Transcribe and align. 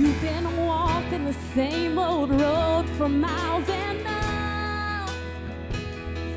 You've 0.00 0.22
been 0.22 0.56
walking 0.56 1.26
the 1.26 1.36
same 1.54 1.98
old 1.98 2.30
road 2.30 2.88
for 2.96 3.06
miles 3.06 3.68
and 3.68 4.02
miles. 4.02 5.10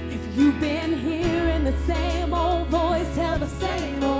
If 0.10 0.38
you've 0.38 0.60
been 0.60 0.92
hearing 1.00 1.64
the 1.64 1.74
same 1.88 2.34
old 2.34 2.68
voice 2.68 3.08
tell 3.16 3.40
the 3.40 3.48
same 3.48 4.04
old 4.04 4.13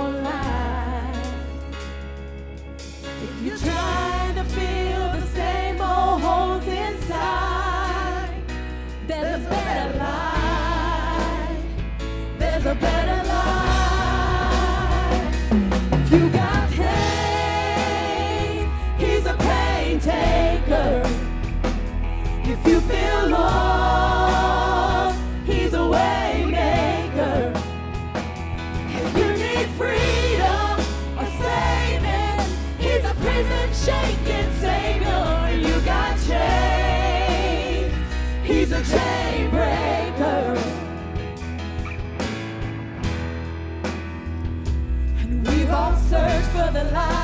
If 22.54 22.68
you 22.68 22.80
feel 22.82 23.30
lost, 23.30 25.18
he's 25.44 25.74
a 25.74 25.86
way 25.88 26.46
maker. 26.46 27.52
If 28.90 29.16
you 29.18 29.28
need 29.44 29.66
freedom 29.74 30.78
or 31.18 31.26
saving, 31.42 32.38
he's 32.78 33.04
a 33.04 33.14
prison 33.24 33.68
shaking 33.84 34.52
savior. 34.60 35.50
You 35.66 35.80
got 35.80 36.16
chains, 36.28 37.92
he's 38.44 38.70
a 38.70 38.84
chain 38.84 39.50
breaker. 39.50 40.56
And 45.18 45.44
we've 45.48 45.70
all 45.70 45.96
searched 45.96 46.50
for 46.50 46.70
the 46.72 46.84
light 46.92 47.23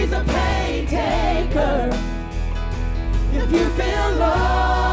he's 0.00 0.12
a 0.12 0.24
pain 0.24 0.86
taker. 0.86 1.90
If 3.32 3.52
you 3.52 3.68
feel 3.70 4.12
lost, 4.16 4.89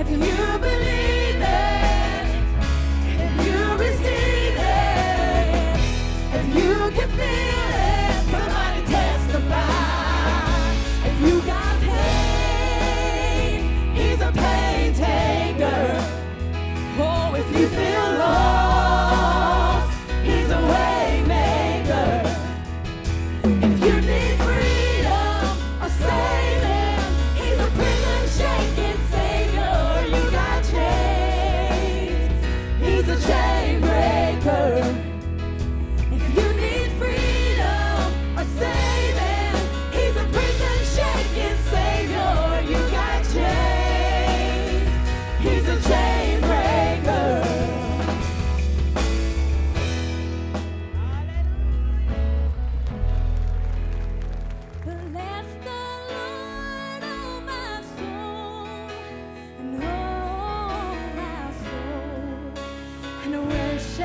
Have 0.00 0.10
you 0.10 0.59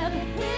step 0.08 0.55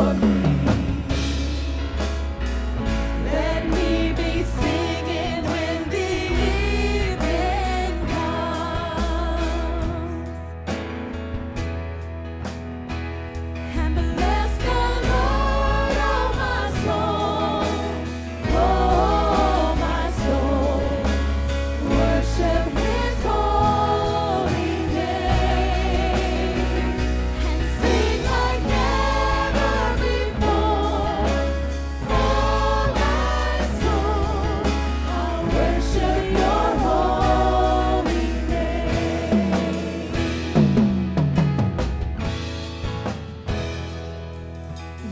Lord. 0.00 0.59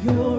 your 0.05 0.38